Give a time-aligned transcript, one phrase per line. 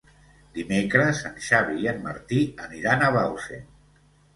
[0.55, 3.75] Dimecres en Xavi i en Martí aniran a Bausen.